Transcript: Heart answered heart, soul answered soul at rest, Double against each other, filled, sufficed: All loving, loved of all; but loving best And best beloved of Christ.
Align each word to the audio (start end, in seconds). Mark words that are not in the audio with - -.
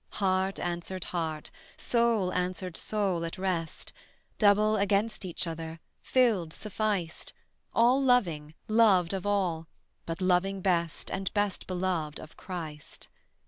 Heart 0.13 0.59
answered 0.59 1.03
heart, 1.13 1.51
soul 1.77 2.33
answered 2.33 2.75
soul 2.75 3.23
at 3.23 3.37
rest, 3.37 3.93
Double 4.39 4.75
against 4.75 5.23
each 5.25 5.45
other, 5.45 5.79
filled, 6.01 6.53
sufficed: 6.53 7.33
All 7.71 8.01
loving, 8.01 8.55
loved 8.67 9.13
of 9.13 9.27
all; 9.27 9.67
but 10.07 10.19
loving 10.19 10.59
best 10.61 11.11
And 11.11 11.31
best 11.35 11.67
beloved 11.67 12.19
of 12.19 12.35
Christ. 12.35 13.09